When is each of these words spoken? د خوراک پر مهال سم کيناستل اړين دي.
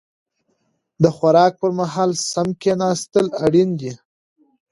د 1.03 1.05
خوراک 1.15 1.53
پر 1.61 1.71
مهال 1.79 2.11
سم 2.31 2.47
کيناستل 2.61 3.25
اړين 3.45 3.69
دي. 3.79 3.91